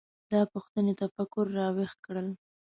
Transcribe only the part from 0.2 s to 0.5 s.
دا